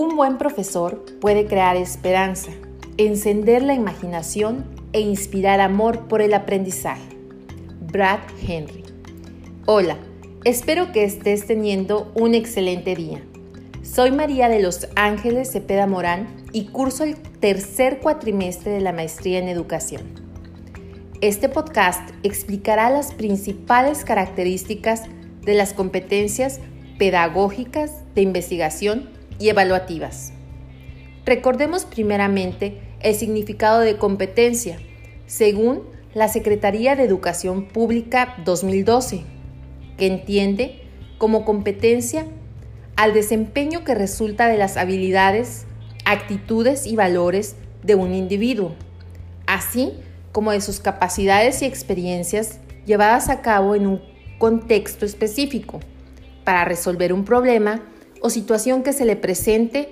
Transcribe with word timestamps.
Un 0.00 0.16
buen 0.16 0.38
profesor 0.38 1.04
puede 1.20 1.44
crear 1.44 1.76
esperanza, 1.76 2.50
encender 2.96 3.62
la 3.62 3.74
imaginación 3.74 4.64
e 4.94 5.00
inspirar 5.00 5.60
amor 5.60 6.08
por 6.08 6.22
el 6.22 6.32
aprendizaje. 6.32 7.18
Brad 7.82 8.20
Henry. 8.48 8.82
Hola, 9.66 9.98
espero 10.44 10.90
que 10.92 11.04
estés 11.04 11.46
teniendo 11.46 12.10
un 12.14 12.34
excelente 12.34 12.96
día. 12.96 13.20
Soy 13.82 14.10
María 14.10 14.48
de 14.48 14.62
los 14.62 14.88
Ángeles 14.96 15.52
Cepeda 15.52 15.86
Morán 15.86 16.28
y 16.50 16.68
curso 16.68 17.04
el 17.04 17.16
tercer 17.16 17.98
cuatrimestre 17.98 18.72
de 18.72 18.80
la 18.80 18.92
maestría 18.92 19.38
en 19.38 19.48
educación. 19.48 20.00
Este 21.20 21.50
podcast 21.50 22.08
explicará 22.22 22.88
las 22.88 23.12
principales 23.12 24.06
características 24.06 25.02
de 25.42 25.52
las 25.52 25.74
competencias 25.74 26.58
pedagógicas 26.96 27.92
de 28.14 28.22
investigación 28.22 29.19
y 29.40 29.48
evaluativas. 29.48 30.32
Recordemos 31.24 31.84
primeramente 31.84 32.80
el 33.00 33.16
significado 33.16 33.80
de 33.80 33.96
competencia, 33.96 34.78
según 35.26 35.82
la 36.14 36.28
Secretaría 36.28 36.94
de 36.94 37.04
Educación 37.04 37.66
Pública 37.66 38.36
2012, 38.44 39.22
que 39.96 40.06
entiende 40.06 40.82
como 41.18 41.44
competencia 41.44 42.26
al 42.96 43.14
desempeño 43.14 43.84
que 43.84 43.94
resulta 43.94 44.48
de 44.48 44.58
las 44.58 44.76
habilidades, 44.76 45.66
actitudes 46.04 46.86
y 46.86 46.96
valores 46.96 47.56
de 47.82 47.94
un 47.94 48.14
individuo, 48.14 48.74
así 49.46 49.94
como 50.32 50.52
de 50.52 50.60
sus 50.60 50.80
capacidades 50.80 51.62
y 51.62 51.64
experiencias 51.64 52.60
llevadas 52.86 53.28
a 53.28 53.40
cabo 53.40 53.74
en 53.74 53.86
un 53.86 54.02
contexto 54.38 55.06
específico 55.06 55.80
para 56.44 56.64
resolver 56.64 57.12
un 57.12 57.24
problema 57.24 57.82
o 58.20 58.30
situación 58.30 58.82
que 58.82 58.92
se 58.92 59.04
le 59.04 59.16
presente 59.16 59.88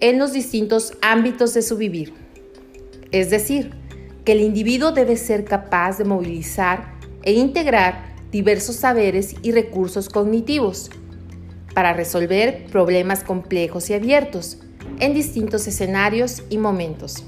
en 0.00 0.18
los 0.18 0.32
distintos 0.32 0.92
ámbitos 1.00 1.54
de 1.54 1.62
su 1.62 1.76
vivir. 1.76 2.12
Es 3.10 3.30
decir, 3.30 3.72
que 4.24 4.32
el 4.32 4.40
individuo 4.40 4.92
debe 4.92 5.16
ser 5.16 5.44
capaz 5.44 5.98
de 5.98 6.04
movilizar 6.04 6.94
e 7.22 7.32
integrar 7.32 8.14
diversos 8.30 8.76
saberes 8.76 9.34
y 9.42 9.52
recursos 9.52 10.08
cognitivos 10.08 10.90
para 11.74 11.92
resolver 11.92 12.66
problemas 12.70 13.22
complejos 13.22 13.90
y 13.90 13.94
abiertos 13.94 14.58
en 15.00 15.14
distintos 15.14 15.66
escenarios 15.66 16.42
y 16.50 16.58
momentos. 16.58 17.24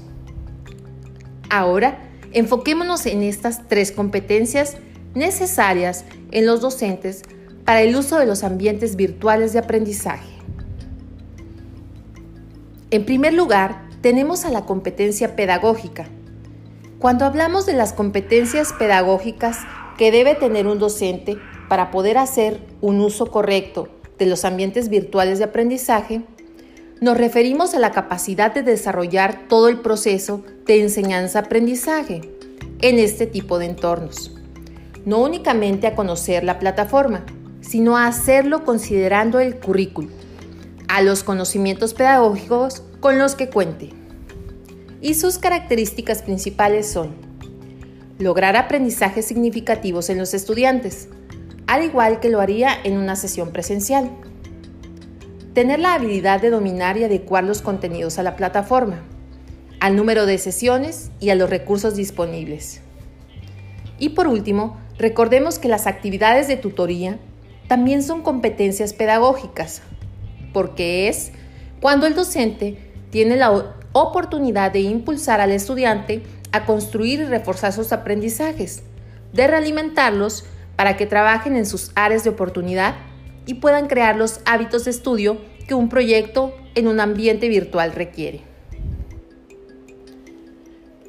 Ahora, 1.49 1.99
enfoquémonos 2.31 3.05
en 3.05 3.23
estas 3.23 3.67
tres 3.67 3.91
competencias 3.91 4.77
necesarias 5.13 6.05
en 6.31 6.45
los 6.45 6.61
docentes 6.61 7.23
para 7.63 7.81
el 7.81 7.95
uso 7.95 8.19
de 8.19 8.25
los 8.25 8.43
ambientes 8.43 8.95
virtuales 8.95 9.53
de 9.53 9.59
aprendizaje. 9.59 10.34
En 12.95 13.03
primer 13.03 13.33
lugar, 13.33 13.89
tenemos 13.99 14.45
a 14.45 14.51
la 14.51 14.65
competencia 14.65 15.35
pedagógica. 15.35 16.07
Cuando 16.97 17.25
hablamos 17.25 17.65
de 17.65 17.73
las 17.73 17.91
competencias 17.91 18.71
pedagógicas 18.71 19.57
que 19.97 20.13
debe 20.13 20.33
tener 20.33 20.65
un 20.65 20.79
docente 20.79 21.37
para 21.67 21.91
poder 21.91 22.17
hacer 22.17 22.61
un 22.79 23.01
uso 23.01 23.25
correcto 23.25 23.89
de 24.17 24.27
los 24.27 24.45
ambientes 24.45 24.87
virtuales 24.87 25.39
de 25.39 25.43
aprendizaje, 25.43 26.21
nos 27.01 27.17
referimos 27.17 27.75
a 27.75 27.79
la 27.79 27.91
capacidad 27.91 28.53
de 28.53 28.63
desarrollar 28.63 29.49
todo 29.49 29.67
el 29.67 29.81
proceso 29.81 30.45
de 30.65 30.79
enseñanza-aprendizaje 30.79 32.21
en 32.79 32.97
este 32.97 33.27
tipo 33.27 33.59
de 33.59 33.65
entornos. 33.65 34.31
No 35.03 35.21
únicamente 35.21 35.87
a 35.87 35.95
conocer 35.95 36.45
la 36.45 36.59
plataforma, 36.59 37.25
sino 37.59 37.97
a 37.97 38.07
hacerlo 38.07 38.63
considerando 38.63 39.41
el 39.41 39.57
currículum 39.57 40.11
a 40.95 41.01
los 41.01 41.23
conocimientos 41.23 41.93
pedagógicos 41.93 42.81
con 43.01 43.19
los 43.19 43.35
que 43.35 43.49
cuente. 43.49 43.89
Y 45.01 45.15
sus 45.15 45.37
características 45.37 46.21
principales 46.21 46.89
son 46.89 47.15
lograr 48.17 48.55
aprendizajes 48.55 49.25
significativos 49.25 50.09
en 50.09 50.17
los 50.17 50.33
estudiantes, 50.33 51.09
al 51.67 51.83
igual 51.83 52.21
que 52.21 52.29
lo 52.29 52.39
haría 52.39 52.69
en 52.85 52.97
una 52.97 53.17
sesión 53.17 53.51
presencial. 53.51 54.09
Tener 55.53 55.79
la 55.79 55.95
habilidad 55.95 56.39
de 56.39 56.49
dominar 56.49 56.95
y 56.95 57.03
adecuar 57.03 57.43
los 57.43 57.61
contenidos 57.61 58.17
a 58.17 58.23
la 58.23 58.37
plataforma, 58.37 59.03
al 59.81 59.97
número 59.97 60.25
de 60.25 60.37
sesiones 60.37 61.11
y 61.19 61.29
a 61.29 61.35
los 61.35 61.49
recursos 61.49 61.97
disponibles. 61.97 62.79
Y 63.99 64.11
por 64.11 64.29
último, 64.29 64.77
recordemos 64.97 65.59
que 65.59 65.67
las 65.67 65.87
actividades 65.87 66.47
de 66.47 66.55
tutoría 66.55 67.19
también 67.67 68.01
son 68.01 68.21
competencias 68.21 68.93
pedagógicas, 68.93 69.81
porque 70.55 71.09
es 71.09 71.33
cuando 71.81 72.07
el 72.07 72.15
docente 72.15 72.77
tiene 73.09 73.35
la 73.35 73.75
oportunidad 73.91 74.71
de 74.71 74.79
impulsar 74.79 75.41
al 75.41 75.51
estudiante 75.51 76.21
a 76.53 76.65
construir 76.65 77.19
y 77.19 77.25
reforzar 77.25 77.73
sus 77.73 77.91
aprendizajes, 77.91 78.81
de 79.33 79.47
realimentarlos 79.47 80.45
para 80.77 80.95
que 80.95 81.07
trabajen 81.07 81.57
en 81.57 81.65
sus 81.65 81.91
áreas 81.95 82.23
de 82.23 82.29
oportunidad 82.29 82.95
y 83.45 83.55
puedan 83.55 83.87
crear 83.87 84.15
los 84.15 84.39
hábitos 84.45 84.85
de 84.85 84.91
estudio 84.91 85.39
que 85.67 85.73
un 85.73 85.89
proyecto 85.89 86.55
en 86.73 86.87
un 86.87 87.01
ambiente 87.01 87.49
virtual 87.49 87.91
requiere. 87.91 88.39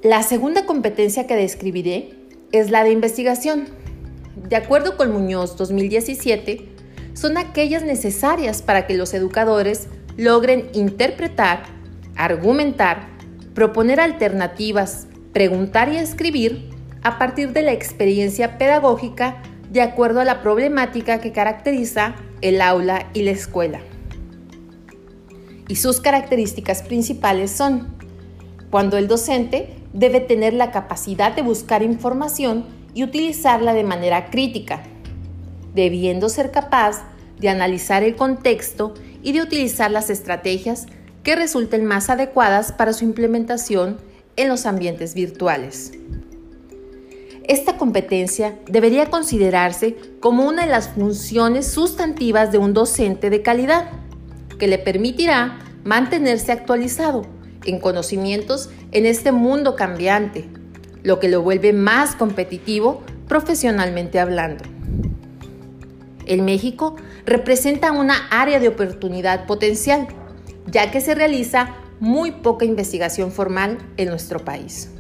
La 0.03 0.25
segunda 0.25 0.67
competencia 0.67 1.29
que 1.29 1.37
describiré 1.37 2.17
es 2.51 2.73
la 2.73 2.83
de 2.83 2.91
investigación. 2.91 3.69
De 4.49 4.57
acuerdo 4.57 4.97
con 4.97 5.13
Muñoz 5.13 5.57
2017, 5.57 6.76
son 7.17 7.39
aquellas 7.39 7.83
necesarias 7.83 8.61
para 8.61 8.87
que 8.87 8.95
los 8.95 9.15
educadores 9.15 9.89
logren 10.19 10.69
interpretar, 10.75 11.63
argumentar, 12.15 13.09
proponer 13.55 14.01
alternativas, 14.01 15.07
preguntar 15.33 15.89
y 15.89 15.97
escribir 15.97 16.71
a 17.03 17.19
partir 17.19 17.55
de 17.55 17.63
la 17.63 17.73
experiencia 17.73 18.59
pedagógica 18.59 19.43
de 19.71 19.81
acuerdo 19.81 20.21
a 20.21 20.25
la 20.25 20.43
problemática 20.43 21.19
que 21.21 21.33
caracteriza 21.33 22.15
el 22.43 22.61
aula 22.61 23.09
y 23.15 23.23
la 23.23 23.31
escuela. 23.31 23.81
Y 25.69 25.77
sus 25.77 26.01
características 26.01 26.83
principales 26.83 27.51
son 27.51 27.97
cuando 28.71 28.99
el 28.99 29.09
docente 29.09 29.75
debe 29.95 30.21
tener 30.21 30.53
la 30.53 30.71
capacidad 30.71 31.35
de 31.35 31.41
buscar 31.41 31.83
información 31.83 32.67
y 32.93 33.05
utilizarla 33.05 33.73
de 33.73 33.85
manera 33.85 34.27
crítica, 34.31 34.83
debiendo 35.77 36.29
ser 36.29 36.51
capaz 36.51 37.05
de 37.39 37.51
analizar 37.51 38.03
el 38.03 38.17
contexto 38.17 38.95
y 39.23 39.33
de 39.33 39.43
utilizar 39.43 39.91
las 39.91 40.11
estrategias 40.11 40.87
que 41.23 41.37
resulten 41.37 41.85
más 41.85 42.09
adecuadas 42.11 42.73
para 42.73 42.93
su 42.93 43.05
implementación 43.05 43.99
en 44.37 44.49
los 44.49 44.67
ambientes 44.67 45.15
virtuales. 45.15 45.93
Esta 47.45 47.77
competencia 47.77 48.59
debería 48.67 49.07
considerarse 49.11 49.97
como 50.19 50.47
una 50.47 50.65
de 50.65 50.71
las 50.71 50.89
funciones 50.89 51.69
sustantivas 51.69 52.51
de 52.51 52.59
un 52.59 52.73
docente 52.73 53.31
de 53.31 53.43
calidad, 53.43 53.91
que 54.59 54.67
le 54.67 54.79
permitirá 54.79 55.59
mantenerse 55.85 56.51
actualizado 56.51 57.27
en 57.67 57.79
conocimientos 57.79 58.71
en 58.93 59.07
este 59.07 59.31
mundo 59.31 59.77
cambiante, 59.77 60.49
lo 61.03 61.21
que 61.21 61.29
lo 61.29 61.43
vuelve 61.43 61.73
más 61.73 62.17
competitivo 62.17 63.03
profesionalmente 63.29 64.19
hablando. 64.19 64.76
En 66.27 66.45
México 66.45 66.97
representa 67.25 67.93
una 67.93 68.27
área 68.31 68.59
de 68.59 68.69
oportunidad 68.69 69.47
potencial, 69.47 70.09
ya 70.67 70.91
que 70.91 71.01
se 71.01 71.15
realiza 71.15 71.75
muy 72.01 72.33
poca 72.33 72.65
investigación 72.65 73.33
formal 73.33 73.79
en 73.97 74.09
nuestro 74.09 74.45
país. 74.45 74.91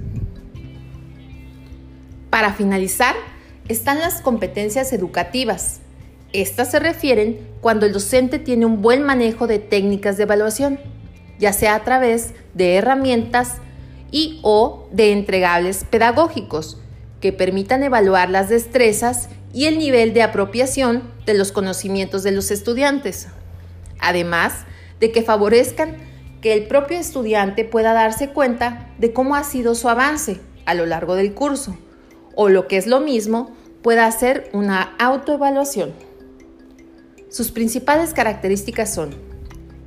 Para 2.31 2.53
finalizar, 2.53 3.15
están 3.69 3.99
las 3.99 4.21
competencias 4.21 4.93
educativas. 4.93 5.81
Estas 6.33 6.71
se 6.71 6.79
refieren 6.79 7.39
cuando 7.61 7.87
el 7.87 7.93
docente 7.93 8.39
tiene 8.39 8.67
un 8.67 8.83
buen 8.83 9.03
manejo 9.03 9.47
de 9.47 9.59
técnicas 9.59 10.17
de 10.17 10.25
evaluación, 10.25 10.79
ya 11.39 11.53
sea 11.53 11.75
a 11.75 11.85
través 11.85 12.35
de 12.55 12.77
herramientas 12.77 13.57
y 14.11 14.39
o 14.43 14.89
de 14.93 15.13
entregables 15.13 15.85
pedagógicos 15.85 16.81
que 17.21 17.33
permitan 17.33 17.83
evaluar 17.83 18.31
las 18.31 18.49
destrezas 18.49 19.29
y 19.57 19.65
el 19.65 19.79
nivel 19.79 20.13
de 20.13 20.23
apropiación 20.23 21.03
de 21.25 21.33
los 21.33 21.51
conocimientos 21.51 22.23
de 22.23 22.31
los 22.31 22.51
estudiantes. 22.51 23.29
Además 23.99 24.53
de 25.01 25.13
que 25.13 25.23
favorezcan 25.23 25.97
que 26.43 26.53
el 26.53 26.67
propio 26.67 26.99
estudiante 26.99 27.65
pueda 27.65 27.95
darse 27.95 28.29
cuenta 28.29 28.91
de 28.99 29.15
cómo 29.15 29.35
ha 29.35 29.45
sido 29.45 29.75
su 29.75 29.89
avance 29.89 30.43
a 30.67 30.75
lo 30.75 30.85
largo 30.85 31.15
del 31.15 31.33
curso, 31.33 31.75
o 32.35 32.51
lo 32.51 32.69
que 32.69 32.77
es 32.77 32.87
lo 32.87 33.01
mismo, 33.01 33.57
pueda 33.81 34.05
hacer 34.05 34.51
una 34.53 34.95
autoevaluación. 34.99 35.95
Sus 37.31 37.51
principales 37.51 38.13
características 38.13 38.93
son 38.93 39.15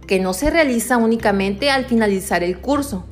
que 0.08 0.20
no 0.20 0.34
se 0.34 0.50
realiza 0.50 0.98
únicamente 0.98 1.70
al 1.70 1.86
finalizar 1.86 2.42
el 2.42 2.60
curso, 2.60 3.06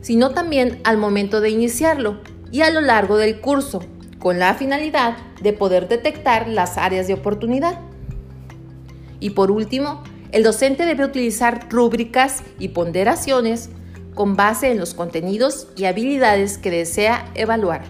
sino 0.00 0.30
también 0.30 0.80
al 0.84 0.96
momento 0.96 1.42
de 1.42 1.50
iniciarlo 1.50 2.22
y 2.50 2.62
a 2.62 2.70
lo 2.70 2.80
largo 2.80 3.18
del 3.18 3.42
curso, 3.42 3.84
con 4.18 4.38
la 4.38 4.54
finalidad 4.54 5.16
de 5.40 5.52
poder 5.52 5.88
detectar 5.88 6.48
las 6.48 6.78
áreas 6.78 7.06
de 7.06 7.14
oportunidad. 7.14 7.80
Y 9.20 9.30
por 9.30 9.50
último, 9.50 10.02
el 10.32 10.42
docente 10.42 10.84
debe 10.84 11.04
utilizar 11.04 11.68
rúbricas 11.70 12.42
y 12.58 12.68
ponderaciones 12.68 13.70
con 14.14 14.36
base 14.36 14.70
en 14.70 14.78
los 14.78 14.94
contenidos 14.94 15.68
y 15.76 15.84
habilidades 15.84 16.58
que 16.58 16.70
desea 16.70 17.30
evaluar. 17.34 17.82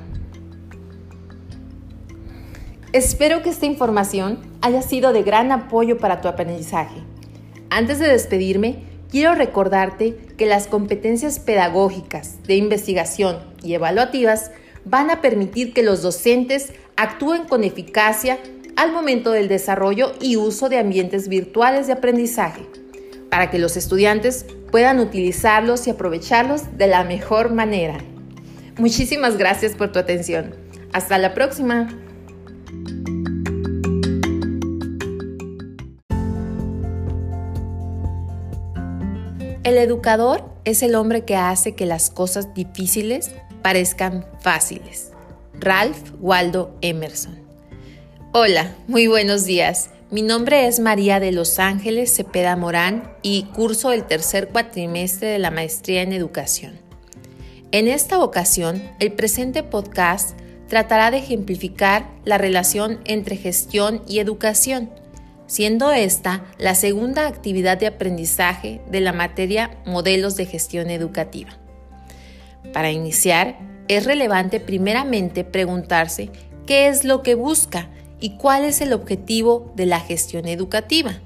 Espero 2.93 3.43
que 3.43 3.51
esta 3.51 3.67
información 3.67 4.39
haya 4.61 4.83
sido 4.83 5.13
de 5.13 5.23
gran 5.23 5.53
apoyo 5.53 5.99
para 5.99 6.21
tu 6.21 6.29
aprendizaje. 6.29 7.03
Antes 7.71 7.99
de 7.99 8.09
despedirme, 8.09 8.85
quiero 9.11 9.35
recordarte 9.35 10.17
que 10.37 10.47
las 10.47 10.67
competencias 10.69 11.39
pedagógicas, 11.39 12.43
de 12.45 12.57
investigación 12.57 13.39
y 13.63 13.75
evaluativas 13.75 14.51
van 14.89 15.11
a 15.11 15.21
permitir 15.21 15.75
que 15.75 15.83
los 15.83 16.03
docentes 16.03 16.73
actúen 16.97 17.45
con 17.45 17.65
eficacia 17.65 18.39
al 18.77 18.93
momento 18.93 19.33
del 19.33 19.49
desarrollo 19.49 20.13
y 20.21 20.37
uso 20.37 20.69
de 20.69 20.79
ambientes 20.79 21.29
virtuales 21.29 21.87
de 21.87 21.95
aprendizaje, 21.95 22.67
para 23.31 23.51
que 23.51 23.59
los 23.59 23.77
estudiantes 23.77 24.47
puedan 24.71 25.01
utilizarlos 25.01 25.87
y 25.87 25.91
aprovecharlos 25.91 26.79
de 26.79 26.87
la 26.87 27.05
mejor 27.05 27.53
manera. 27.53 27.99
Muchísimas 28.79 29.37
gracias 29.37 29.75
por 29.75 29.93
tu 29.93 29.99
atención. 29.99 30.55
Hasta 30.93 31.19
la 31.19 31.35
próxima. 31.35 31.89
El 39.65 39.77
educador 39.77 40.49
es 40.65 40.83
el 40.83 40.95
hombre 40.95 41.25
que 41.25 41.37
hace 41.37 41.75
que 41.75 41.85
las 41.85 42.09
cosas 42.09 42.55
difíciles 42.55 43.33
parezcan 43.63 44.27
fáciles. 44.41 45.13
Ralph 45.55 46.13
Waldo 46.21 46.77
Emerson. 46.81 47.39
Hola, 48.33 48.75
muy 48.87 49.07
buenos 49.07 49.45
días. 49.45 49.91
Mi 50.11 50.23
nombre 50.23 50.67
es 50.67 50.81
María 50.81 51.21
de 51.21 51.33
Los 51.33 51.59
Ángeles 51.59 52.15
Cepeda 52.15 52.57
Morán 52.57 53.13
y 53.23 53.45
curso 53.55 53.93
el 53.93 54.05
tercer 54.05 54.49
cuatrimestre 54.49 55.29
de 55.29 55.39
la 55.39 55.51
maestría 55.51 56.03
en 56.03 56.13
educación. 56.13 56.79
En 57.73 57.89
esta 57.89 58.23
ocasión, 58.23 58.83
el 59.01 59.13
presente 59.13 59.63
podcast 59.63 60.39
tratará 60.69 61.11
de 61.11 61.19
ejemplificar 61.19 62.09
la 62.25 62.39
relación 62.39 63.01
entre 63.05 63.37
gestión 63.37 64.03
y 64.07 64.21
educación 64.21 64.91
siendo 65.49 65.91
esta 65.91 66.45
la 66.59 66.77
segunda 66.77 67.27
actividad 67.27 67.79
de 67.79 67.89
aprendizaje 67.89 68.81
de 68.89 69.01
la 69.01 69.13
materia 69.13 69.77
Modelos 69.87 70.37
de 70.37 70.47
Gestión 70.47 70.91
Educativa. 70.91 71.59
Para 72.73 72.91
iniciar, 72.91 73.59
es 73.89 74.05
relevante 74.05 74.61
primeramente 74.61 75.45
preguntarse 75.45 76.31
qué 76.67 76.89
es 76.89 77.05
lo 77.05 77.23
que 77.23 77.35
busca 77.35 77.89
y 78.21 78.37
cuál 78.37 78.65
es 78.65 78.81
el 78.81 78.93
objetivo 78.93 79.73
de 79.75 79.87
la 79.87 80.01
gestión 80.01 80.47
educativa. 80.47 81.19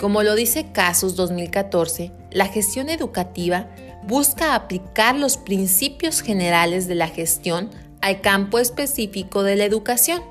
Como 0.00 0.22
lo 0.22 0.34
dice 0.34 0.72
Casos 0.72 1.16
2014, 1.16 2.12
la 2.30 2.46
gestión 2.46 2.88
educativa 2.88 3.68
busca 4.04 4.54
aplicar 4.54 5.16
los 5.16 5.36
principios 5.36 6.20
generales 6.20 6.88
de 6.88 6.94
la 6.94 7.08
gestión 7.08 7.70
al 8.00 8.20
campo 8.20 8.58
específico 8.58 9.42
de 9.42 9.56
la 9.56 9.64
educación. 9.64 10.22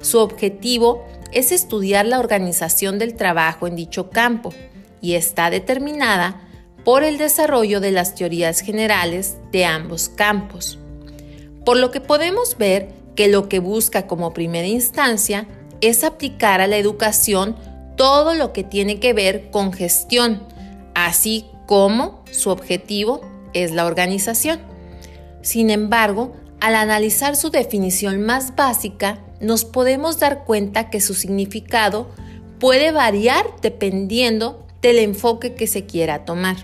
Su 0.00 0.18
objetivo 0.18 1.04
es 1.30 1.52
estudiar 1.52 2.06
la 2.06 2.18
organización 2.18 2.98
del 2.98 3.14
trabajo 3.14 3.66
en 3.66 3.76
dicho 3.76 4.10
campo 4.10 4.52
y 5.00 5.14
está 5.14 5.50
determinada 5.50 6.48
por 6.84 7.04
el 7.04 7.18
desarrollo 7.18 7.80
de 7.80 7.92
las 7.92 8.14
teorías 8.14 8.60
generales 8.60 9.36
de 9.52 9.64
ambos 9.64 10.08
campos. 10.08 10.78
Por 11.64 11.76
lo 11.76 11.90
que 11.90 12.00
podemos 12.00 12.56
ver 12.58 12.88
que 13.14 13.28
lo 13.28 13.48
que 13.48 13.58
busca 13.58 14.06
como 14.06 14.32
primera 14.32 14.66
instancia 14.66 15.46
es 15.80 16.04
aplicar 16.04 16.60
a 16.60 16.66
la 16.66 16.76
educación 16.76 17.56
todo 17.96 18.34
lo 18.34 18.52
que 18.52 18.64
tiene 18.64 18.98
que 18.98 19.12
ver 19.12 19.50
con 19.50 19.72
gestión, 19.72 20.42
así 20.94 21.46
como 21.66 22.24
su 22.30 22.50
objetivo 22.50 23.20
es 23.52 23.72
la 23.72 23.86
organización. 23.86 24.60
Sin 25.42 25.70
embargo, 25.70 26.32
al 26.60 26.76
analizar 26.76 27.36
su 27.36 27.50
definición 27.50 28.22
más 28.22 28.54
básica, 28.54 29.18
nos 29.40 29.64
podemos 29.64 30.18
dar 30.18 30.44
cuenta 30.44 30.90
que 30.90 31.00
su 31.00 31.14
significado 31.14 32.08
puede 32.60 32.92
variar 32.92 33.44
dependiendo 33.60 34.64
del 34.80 34.98
enfoque 34.98 35.54
que 35.54 35.66
se 35.66 35.86
quiera 35.86 36.24
tomar, 36.24 36.56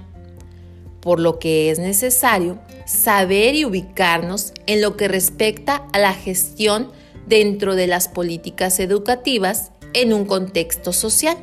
por 1.01 1.21
lo 1.21 1.39
que 1.39 1.71
es 1.71 1.79
necesario 1.79 2.59
saber 2.87 3.55
y 3.55 3.65
ubicarnos 3.65 4.53
en 4.67 4.81
lo 4.81 4.97
que 4.97 5.09
respecta 5.09 5.87
a 5.93 5.99
la 5.99 6.13
gestión 6.13 6.91
dentro 7.27 7.75
de 7.75 7.87
las 7.87 8.09
políticas 8.09 8.81
educativas 8.81 9.73
en 9.93 10.13
un 10.13 10.25
contexto 10.25 10.93
social. 10.93 11.37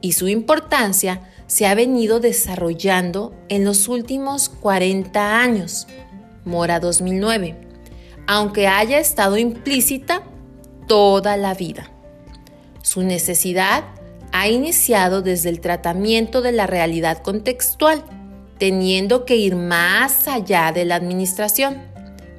Y 0.00 0.12
su 0.12 0.28
importancia 0.28 1.22
se 1.46 1.66
ha 1.66 1.74
venido 1.74 2.20
desarrollando 2.20 3.34
en 3.48 3.64
los 3.64 3.88
últimos 3.88 4.48
40 4.48 5.40
años, 5.40 5.86
Mora 6.44 6.80
2009, 6.80 7.56
aunque 8.26 8.68
haya 8.68 8.98
estado 8.98 9.38
implícita 9.38 10.22
toda 10.86 11.36
la 11.36 11.54
vida. 11.54 11.90
Su 12.82 13.02
necesidad 13.02 13.84
ha 14.32 14.48
iniciado 14.48 15.22
desde 15.22 15.48
el 15.48 15.60
tratamiento 15.60 16.42
de 16.42 16.52
la 16.52 16.66
realidad 16.66 17.22
contextual, 17.22 18.04
teniendo 18.58 19.24
que 19.24 19.36
ir 19.36 19.56
más 19.56 20.28
allá 20.28 20.72
de 20.72 20.84
la 20.84 20.96
administración, 20.96 21.78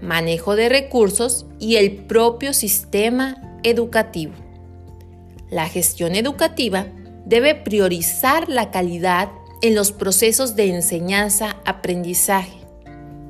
manejo 0.01 0.55
de 0.55 0.69
recursos 0.69 1.45
y 1.59 1.77
el 1.77 1.95
propio 1.95 2.53
sistema 2.53 3.59
educativo. 3.63 4.33
La 5.49 5.67
gestión 5.67 6.15
educativa 6.15 6.87
debe 7.25 7.55
priorizar 7.55 8.49
la 8.49 8.71
calidad 8.71 9.29
en 9.61 9.75
los 9.75 9.91
procesos 9.91 10.55
de 10.55 10.73
enseñanza-aprendizaje. 10.73 12.59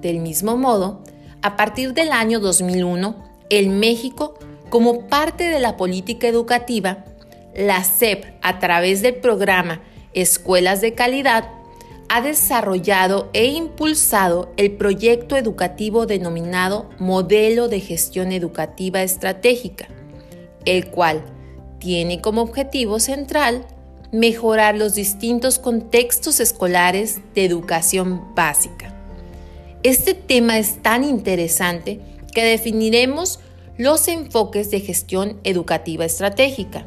Del 0.01 0.19
mismo 0.19 0.57
modo, 0.57 1.03
a 1.41 1.55
partir 1.55 1.93
del 1.93 2.11
año 2.11 2.39
2001, 2.39 3.15
el 3.49 3.69
México 3.69 4.37
como 4.69 5.07
parte 5.07 5.45
de 5.45 5.59
la 5.59 5.77
política 5.77 6.27
educativa, 6.27 7.05
la 7.55 7.83
SEP, 7.83 8.25
a 8.41 8.59
través 8.59 9.01
del 9.01 9.15
programa 9.15 9.81
Escuelas 10.13 10.81
de 10.81 10.93
Calidad, 10.93 11.49
ha 12.09 12.21
desarrollado 12.21 13.29
e 13.33 13.45
impulsado 13.45 14.51
el 14.57 14.71
proyecto 14.71 15.37
educativo 15.37 16.07
denominado 16.07 16.89
Modelo 16.97 17.67
de 17.67 17.79
Gestión 17.79 18.31
Educativa 18.31 19.03
Estratégica, 19.03 19.87
el 20.65 20.89
cual 20.89 21.23
tiene 21.77 22.19
como 22.19 22.41
objetivo 22.41 22.99
central 22.99 23.65
mejorar 24.11 24.75
los 24.75 24.95
distintos 24.95 25.59
contextos 25.59 26.39
escolares 26.39 27.19
de 27.35 27.45
educación 27.45 28.33
básica. 28.33 28.95
Este 29.83 30.15
tema 30.15 30.57
es 30.57 30.81
tan 30.81 31.03
interesante 31.03 32.01
que 32.33 32.43
definiremos 32.43 33.39
los 33.77 34.07
enfoques 34.07 34.71
de 34.71 34.81
gestión 34.81 35.39
educativa 35.43 36.05
estratégica, 36.05 36.85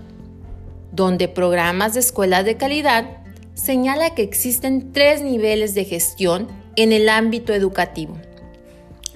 donde 0.91 1.29
programas 1.29 1.95
de 1.95 2.01
escuelas 2.01 2.45
de 2.45 2.57
calidad 2.57 3.22
señala 3.55 4.15
que 4.15 4.23
existen 4.23 4.93
tres 4.93 5.23
niveles 5.23 5.75
de 5.75 5.85
gestión 5.85 6.49
en 6.77 6.93
el 6.93 7.09
ámbito 7.09 7.53
educativo. 7.53 8.17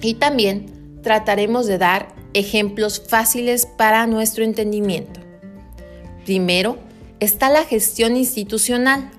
Y 0.01 0.15
también 0.15 0.99
trataremos 1.01 1.67
de 1.67 1.77
dar 1.77 2.15
ejemplos 2.33 3.01
fáciles 3.07 3.65
para 3.65 4.05
nuestro 4.07 4.43
entendimiento. 4.43 5.19
Primero, 6.25 6.77
está 7.19 7.49
la 7.49 7.63
gestión 7.63 8.15
institucional. 8.15 9.09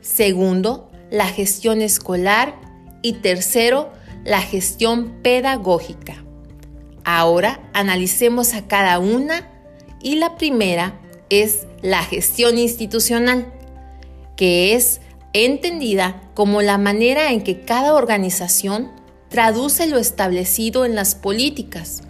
Segundo, 0.00 0.90
la 1.10 1.26
gestión 1.26 1.80
escolar. 1.80 2.54
Y 3.02 3.14
tercero, 3.14 3.92
la 4.24 4.40
gestión 4.40 5.22
pedagógica. 5.22 6.24
Ahora 7.04 7.60
analicemos 7.72 8.54
a 8.54 8.66
cada 8.66 8.98
una 8.98 9.48
y 10.02 10.16
la 10.16 10.36
primera 10.36 11.00
es 11.30 11.66
la 11.82 12.02
gestión 12.02 12.58
institucional, 12.58 13.52
que 14.36 14.74
es 14.74 15.00
entendida 15.32 16.22
como 16.34 16.62
la 16.62 16.78
manera 16.78 17.32
en 17.32 17.42
que 17.42 17.62
cada 17.62 17.94
organización 17.94 18.92
traduce 19.28 19.86
lo 19.86 19.98
establecido 19.98 20.84
en 20.84 20.94
las 20.94 21.14
políticas. 21.14 22.02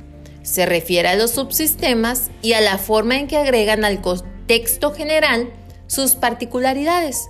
Se 0.42 0.66
refiere 0.66 1.09
a 1.09 1.16
los 1.16 1.33
subsistemas 1.33 2.30
y 2.42 2.52
a 2.52 2.61
la 2.61 2.78
forma 2.78 3.18
en 3.18 3.26
que 3.26 3.37
agregan 3.37 3.85
al 3.85 4.00
contexto 4.00 4.92
general 4.92 5.50
sus 5.87 6.14
particularidades. 6.14 7.28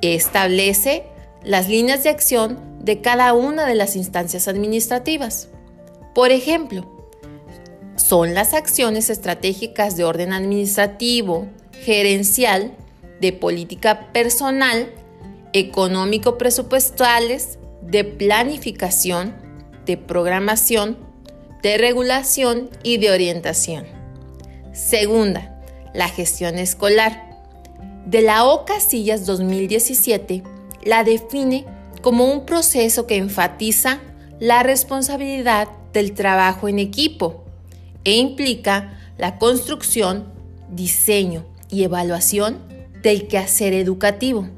Establece 0.00 1.04
las 1.42 1.68
líneas 1.68 2.04
de 2.04 2.10
acción 2.10 2.58
de 2.80 3.00
cada 3.00 3.34
una 3.34 3.66
de 3.66 3.74
las 3.74 3.96
instancias 3.96 4.48
administrativas. 4.48 5.48
Por 6.14 6.30
ejemplo, 6.30 6.88
son 7.96 8.32
las 8.32 8.54
acciones 8.54 9.10
estratégicas 9.10 9.96
de 9.96 10.04
orden 10.04 10.32
administrativo, 10.32 11.48
gerencial, 11.82 12.72
de 13.20 13.32
política 13.32 14.12
personal, 14.12 14.92
económico-presupuestales, 15.52 17.58
de 17.82 18.04
planificación, 18.04 19.34
de 19.86 19.96
programación, 19.96 20.98
de 21.62 21.78
regulación 21.78 22.70
y 22.82 22.98
de 22.98 23.10
orientación. 23.10 23.86
Segunda, 24.72 25.60
la 25.94 26.08
gestión 26.08 26.58
escolar. 26.58 27.26
de 28.06 28.22
la 28.22 28.46
O 28.46 28.64
Casillas 28.64 29.26
2017 29.26 30.42
la 30.82 31.04
define 31.04 31.66
como 32.00 32.32
un 32.32 32.46
proceso 32.46 33.06
que 33.06 33.16
enfatiza 33.16 34.00
la 34.38 34.62
responsabilidad 34.62 35.68
del 35.92 36.14
trabajo 36.14 36.68
en 36.68 36.78
equipo 36.78 37.44
e 38.04 38.16
implica 38.16 38.98
la 39.18 39.38
construcción, 39.38 40.32
diseño 40.70 41.44
y 41.68 41.82
evaluación 41.82 42.58
del 43.02 43.28
quehacer 43.28 43.72
educativo. 43.72 44.48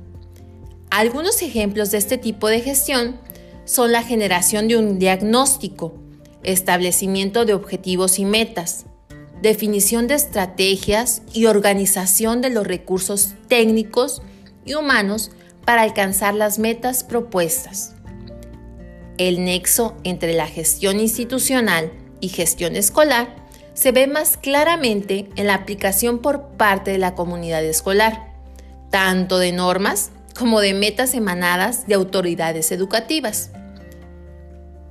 Algunos 0.90 1.42
ejemplos 1.42 1.90
de 1.90 1.98
este 1.98 2.18
tipo 2.18 2.48
de 2.48 2.60
gestión 2.60 3.20
son 3.64 3.92
la 3.92 4.02
generación 4.02 4.68
de 4.68 4.76
un 4.76 4.98
diagnóstico, 4.98 5.94
establecimiento 6.42 7.44
de 7.44 7.54
objetivos 7.54 8.18
y 8.18 8.24
metas, 8.24 8.86
definición 9.42 10.06
de 10.06 10.14
estrategias 10.14 11.22
y 11.32 11.46
organización 11.46 12.40
de 12.40 12.50
los 12.50 12.66
recursos 12.66 13.34
técnicos 13.48 14.22
y 14.64 14.74
humanos 14.74 15.30
para 15.64 15.82
alcanzar 15.82 16.34
las 16.34 16.58
metas 16.58 17.04
propuestas. 17.04 17.94
El 19.18 19.44
nexo 19.44 19.96
entre 20.02 20.32
la 20.32 20.46
gestión 20.46 20.98
institucional 20.98 21.92
y 22.20 22.28
gestión 22.28 22.74
escolar 22.74 23.36
se 23.74 23.92
ve 23.92 24.06
más 24.06 24.36
claramente 24.36 25.28
en 25.36 25.46
la 25.46 25.54
aplicación 25.54 26.18
por 26.18 26.48
parte 26.56 26.90
de 26.90 26.98
la 26.98 27.14
comunidad 27.14 27.64
escolar, 27.64 28.29
tanto 28.90 29.38
de 29.38 29.52
normas 29.52 30.10
como 30.38 30.60
de 30.60 30.74
metas 30.74 31.14
emanadas 31.14 31.86
de 31.86 31.94
autoridades 31.94 32.72
educativas. 32.72 33.50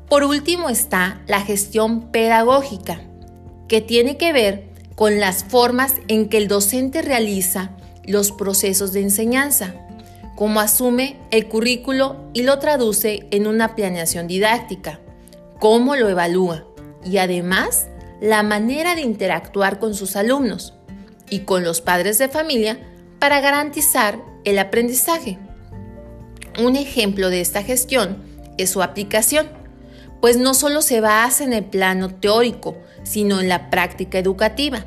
Por 0.08 0.24
último 0.24 0.70
está 0.70 1.22
la 1.28 1.42
gestión 1.42 2.12
pedagógica, 2.12 3.02
que 3.68 3.82
tiene 3.82 4.18
que 4.18 4.34
ver 4.34 4.70
con 4.96 5.20
las 5.20 5.44
formas 5.44 5.94
en 6.08 6.30
que 6.30 6.38
el 6.38 6.48
docente 6.48 7.02
realiza 7.02 7.72
los 8.06 8.32
procesos 8.32 8.92
de 8.92 9.02
enseñanza, 9.02 9.76
cómo 10.36 10.60
asume 10.60 11.18
el 11.32 11.48
currículo 11.48 12.16
y 12.34 12.44
lo 12.44 12.60
traduce 12.60 13.28
en 13.30 13.46
una 13.46 13.76
planeación 13.76 14.28
didáctica, 14.28 15.00
cómo 15.60 15.96
lo 15.96 16.10
evalúa 16.10 16.66
y 17.06 17.18
además 17.18 17.88
la 18.20 18.44
manera 18.44 18.96
de 18.96 19.02
interactuar 19.02 19.80
con 19.80 19.94
sus 19.94 20.16
alumnos 20.16 20.74
y 21.30 21.40
con 21.40 21.64
los 21.64 21.82
padres 21.82 22.18
de 22.18 22.28
familia 22.28 22.80
para 23.20 23.42
garantizar 23.42 24.20
el 24.46 24.58
aprendizaje. 24.60 25.38
Un 26.58 26.76
ejemplo 26.76 27.30
de 27.30 27.42
esta 27.42 27.64
gestión 27.64 28.18
es 28.58 28.72
su 28.72 28.82
aplicación, 28.82 29.48
pues 30.22 30.38
no 30.38 30.54
solo 30.54 30.82
se 30.82 31.02
basa 31.02 31.44
en 31.44 31.54
el 31.54 31.66
plano 31.66 32.10
teórico, 32.16 32.78
sino 33.04 33.40
en 33.40 33.50
la 33.50 33.70
práctica 33.70 34.20
educativa. 34.20 34.86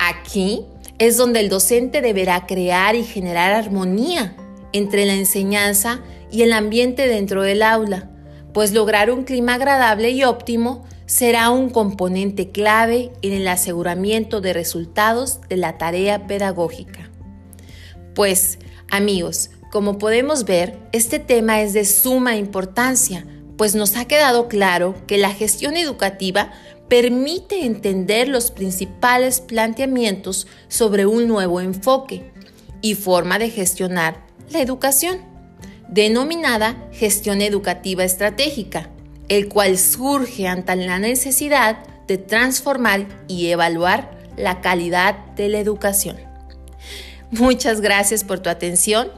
Aquí 0.00 0.64
es 0.98 1.16
donde 1.16 1.40
el 1.40 1.48
docente 1.48 2.00
deberá 2.00 2.46
crear 2.46 2.96
y 2.96 3.04
generar 3.04 3.52
armonía 3.52 4.34
entre 4.72 5.06
la 5.06 5.14
enseñanza 5.14 6.00
y 6.30 6.42
el 6.42 6.52
ambiente 6.52 7.06
dentro 7.06 7.42
del 7.42 7.62
aula, 7.62 8.10
pues 8.52 8.72
lograr 8.72 9.10
un 9.10 9.24
clima 9.24 9.54
agradable 9.54 10.10
y 10.10 10.24
óptimo 10.24 10.84
será 11.06 11.50
un 11.50 11.70
componente 11.70 12.50
clave 12.50 13.12
en 13.22 13.32
el 13.32 13.48
aseguramiento 13.48 14.40
de 14.40 14.52
resultados 14.52 15.40
de 15.48 15.56
la 15.56 15.78
tarea 15.78 16.26
pedagógica. 16.26 17.07
Pues, 18.18 18.58
amigos, 18.90 19.50
como 19.70 19.96
podemos 19.96 20.44
ver, 20.44 20.76
este 20.90 21.20
tema 21.20 21.60
es 21.60 21.72
de 21.72 21.84
suma 21.84 22.34
importancia, 22.34 23.24
pues 23.56 23.76
nos 23.76 23.96
ha 23.96 24.06
quedado 24.06 24.48
claro 24.48 24.96
que 25.06 25.18
la 25.18 25.30
gestión 25.30 25.76
educativa 25.76 26.50
permite 26.88 27.64
entender 27.64 28.26
los 28.26 28.50
principales 28.50 29.40
planteamientos 29.40 30.48
sobre 30.66 31.06
un 31.06 31.28
nuevo 31.28 31.60
enfoque 31.60 32.32
y 32.82 32.96
forma 32.96 33.38
de 33.38 33.50
gestionar 33.50 34.26
la 34.50 34.62
educación, 34.62 35.20
denominada 35.88 36.88
gestión 36.90 37.40
educativa 37.40 38.02
estratégica, 38.02 38.90
el 39.28 39.48
cual 39.48 39.78
surge 39.78 40.48
ante 40.48 40.74
la 40.74 40.98
necesidad 40.98 41.86
de 42.08 42.18
transformar 42.18 43.06
y 43.28 43.46
evaluar 43.46 44.18
la 44.36 44.60
calidad 44.60 45.14
de 45.36 45.50
la 45.50 45.60
educación. 45.60 46.27
Muchas 47.30 47.80
gracias 47.80 48.24
por 48.24 48.40
tu 48.40 48.48
atención 48.48 49.10